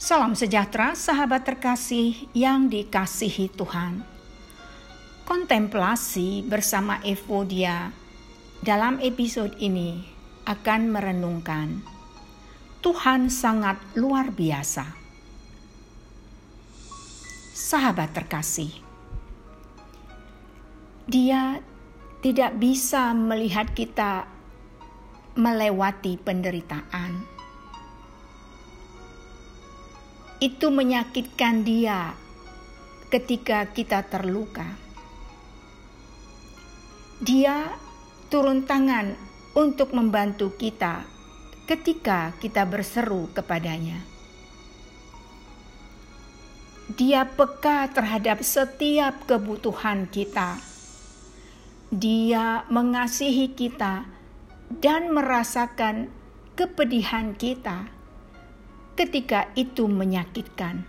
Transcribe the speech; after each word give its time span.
Salam 0.00 0.32
sejahtera, 0.32 0.96
sahabat 0.96 1.44
terkasih 1.44 2.32
yang 2.32 2.72
dikasihi 2.72 3.52
Tuhan. 3.52 4.00
Kontemplasi 5.28 6.40
bersama 6.40 7.04
Evodia 7.04 7.92
dalam 8.64 8.96
episode 9.04 9.52
ini 9.60 10.00
akan 10.48 10.88
merenungkan 10.88 11.84
Tuhan 12.80 13.28
sangat 13.28 13.76
luar 13.92 14.32
biasa. 14.32 14.88
Sahabat 17.52 18.16
terkasih, 18.16 18.72
Dia 21.04 21.60
tidak 22.24 22.56
bisa 22.56 23.12
melihat 23.12 23.76
kita 23.76 24.24
melewati 25.36 26.16
penderitaan 26.16 27.39
itu 30.40 30.72
menyakitkan 30.72 31.68
dia 31.68 32.16
ketika 33.12 33.68
kita 33.68 34.08
terluka. 34.08 34.64
Dia 37.20 37.76
turun 38.32 38.64
tangan 38.64 39.12
untuk 39.52 39.92
membantu 39.92 40.56
kita 40.56 41.04
ketika 41.68 42.32
kita 42.40 42.64
berseru 42.64 43.28
kepadanya. 43.36 44.00
Dia 46.96 47.28
peka 47.28 47.92
terhadap 47.92 48.40
setiap 48.40 49.28
kebutuhan 49.28 50.08
kita. 50.08 50.56
Dia 51.92 52.64
mengasihi 52.72 53.52
kita 53.52 54.08
dan 54.72 55.12
merasakan 55.12 56.08
kepedihan 56.56 57.36
kita 57.36 57.99
ketika 59.00 59.48
itu 59.56 59.88
menyakitkan. 59.88 60.84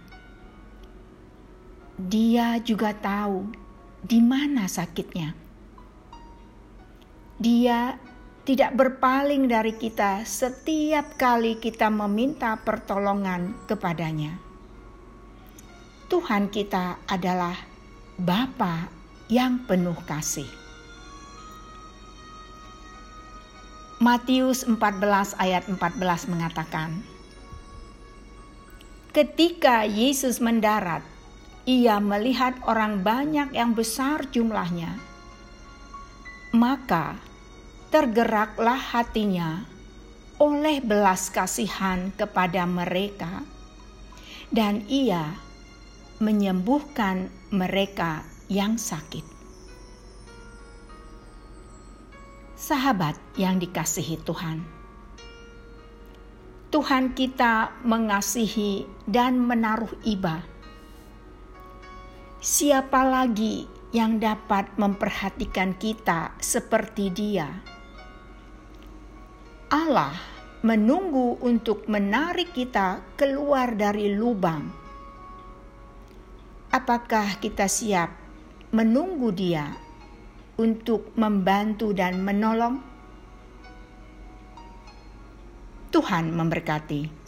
Dia 1.95 2.59
juga 2.59 2.91
tahu 2.91 3.47
di 4.03 4.19
mana 4.19 4.67
sakitnya. 4.67 5.31
Dia 7.39 7.95
tidak 8.43 8.75
berpaling 8.75 9.47
dari 9.47 9.71
kita 9.79 10.27
setiap 10.27 11.15
kali 11.15 11.55
kita 11.55 11.87
meminta 11.87 12.59
pertolongan 12.59 13.55
kepadanya. 13.71 14.35
Tuhan 16.11 16.51
kita 16.51 16.99
adalah 17.07 17.55
Bapa 18.19 18.91
yang 19.31 19.63
penuh 19.63 19.95
kasih. 20.03 20.51
Matius 24.03 24.67
14 24.67 25.39
ayat 25.39 25.63
14 25.71 26.27
mengatakan, 26.27 26.99
Ketika 29.11 29.83
Yesus 29.83 30.39
mendarat, 30.39 31.03
ia 31.67 31.99
melihat 31.99 32.55
orang 32.63 33.03
banyak 33.03 33.51
yang 33.51 33.75
besar 33.75 34.23
jumlahnya. 34.31 34.95
Maka 36.55 37.19
tergeraklah 37.91 38.79
hatinya 38.79 39.67
oleh 40.39 40.79
belas 40.79 41.27
kasihan 41.27 42.15
kepada 42.15 42.63
mereka, 42.63 43.43
dan 44.47 44.87
ia 44.87 45.35
menyembuhkan 46.23 47.27
mereka 47.51 48.23
yang 48.47 48.79
sakit. 48.79 49.27
Sahabat 52.55 53.19
yang 53.35 53.59
dikasihi 53.59 54.23
Tuhan 54.23 54.80
Tuhan 56.71 57.11
kita 57.11 57.83
mengasihi 57.83 58.87
dan 59.03 59.35
menaruh 59.43 59.91
iba. 60.07 60.39
Siapa 62.39 63.03
lagi 63.03 63.67
yang 63.91 64.23
dapat 64.23 64.79
memperhatikan 64.79 65.75
kita 65.75 66.31
seperti 66.39 67.11
Dia? 67.11 67.51
Allah 69.67 70.15
menunggu 70.63 71.43
untuk 71.43 71.91
menarik 71.91 72.55
kita 72.55 73.03
keluar 73.19 73.75
dari 73.75 74.15
lubang. 74.15 74.71
Apakah 76.71 77.35
kita 77.43 77.67
siap 77.67 78.15
menunggu 78.71 79.35
Dia 79.35 79.75
untuk 80.55 81.11
membantu 81.19 81.91
dan 81.91 82.23
menolong? 82.23 82.90
Tuhan 86.01 86.33
memberkati. 86.33 87.20